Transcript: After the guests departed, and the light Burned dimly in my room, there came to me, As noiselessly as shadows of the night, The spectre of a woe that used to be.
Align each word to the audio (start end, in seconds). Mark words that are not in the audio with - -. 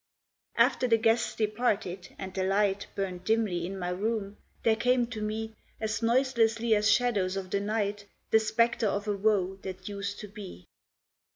After 0.55 0.87
the 0.87 0.97
guests 0.97 1.35
departed, 1.35 2.15
and 2.17 2.33
the 2.33 2.43
light 2.43 2.87
Burned 2.95 3.23
dimly 3.23 3.67
in 3.67 3.77
my 3.77 3.89
room, 3.89 4.37
there 4.63 4.75
came 4.75 5.05
to 5.05 5.21
me, 5.21 5.55
As 5.79 6.01
noiselessly 6.01 6.73
as 6.73 6.89
shadows 6.89 7.37
of 7.37 7.51
the 7.51 7.59
night, 7.61 8.07
The 8.31 8.39
spectre 8.39 8.87
of 8.87 9.07
a 9.07 9.15
woe 9.15 9.59
that 9.61 9.87
used 9.87 10.19
to 10.21 10.27
be. 10.27 10.67